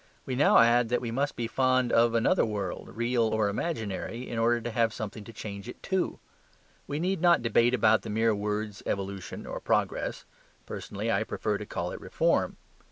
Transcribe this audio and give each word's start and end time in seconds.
We 0.25 0.33
now 0.35 0.57
add 0.57 0.89
that 0.89 0.99
we 0.99 1.11
must 1.11 1.35
be 1.35 1.45
fond 1.45 1.91
of 1.93 2.15
another 2.15 2.43
world 2.43 2.89
(real 2.97 3.21
or 3.21 3.49
imaginary) 3.49 4.27
in 4.27 4.39
order 4.39 4.59
to 4.59 4.71
have 4.71 4.95
something 4.95 5.23
to 5.25 5.31
change 5.31 5.69
it 5.69 5.83
to. 5.83 6.17
We 6.87 6.99
need 6.99 7.21
not 7.21 7.43
debate 7.43 7.75
about 7.75 8.01
the 8.01 8.09
mere 8.09 8.33
words 8.33 8.81
evolution 8.87 9.45
or 9.45 9.59
progress: 9.59 10.25
personally 10.65 11.11
I 11.11 11.23
prefer 11.23 11.59
to 11.59 11.67
call 11.67 11.91
it 11.91 12.01
reform. 12.01 12.57